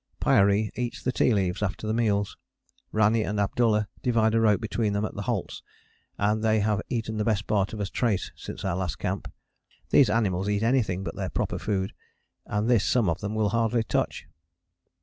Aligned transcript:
Pyaree 0.19 0.71
eats 0.75 1.03
the 1.03 1.11
tea 1.11 1.31
leaves 1.31 1.61
after 1.61 1.85
meals: 1.93 2.35
Rani 2.91 3.21
and 3.21 3.39
Abdullah 3.39 3.87
divide 4.01 4.33
a 4.33 4.41
rope 4.41 4.59
between 4.59 4.93
them 4.93 5.05
at 5.05 5.13
the 5.13 5.21
halts; 5.21 5.61
and 6.17 6.43
they 6.43 6.59
have 6.61 6.81
eaten 6.89 7.17
the 7.17 7.23
best 7.23 7.45
part 7.45 7.71
of 7.71 7.79
a 7.79 7.85
trace 7.85 8.31
since 8.35 8.65
our 8.65 8.75
last 8.77 8.97
camp. 8.97 9.31
These 9.91 10.09
animals 10.09 10.49
eat 10.49 10.63
anything 10.63 11.03
but 11.03 11.15
their 11.15 11.29
proper 11.29 11.59
food, 11.59 11.93
and 12.47 12.67
this 12.67 12.83
some 12.83 13.09
of 13.09 13.19
them 13.19 13.35
will 13.35 13.49
hardly 13.49 13.83
touch. 13.83 14.25